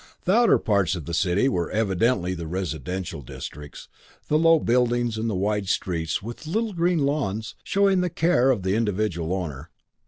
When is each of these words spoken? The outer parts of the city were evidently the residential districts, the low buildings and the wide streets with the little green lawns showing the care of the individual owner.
The 0.25 0.33
outer 0.33 0.57
parts 0.57 0.95
of 0.95 1.05
the 1.05 1.13
city 1.13 1.47
were 1.47 1.69
evidently 1.69 2.33
the 2.33 2.47
residential 2.47 3.21
districts, 3.21 3.87
the 4.29 4.37
low 4.39 4.57
buildings 4.57 5.15
and 5.15 5.29
the 5.29 5.35
wide 5.35 5.69
streets 5.69 6.23
with 6.23 6.37
the 6.37 6.49
little 6.49 6.73
green 6.73 7.05
lawns 7.05 7.53
showing 7.63 8.01
the 8.01 8.09
care 8.09 8.49
of 8.49 8.63
the 8.63 8.73
individual 8.73 9.31
owner. 9.31 9.69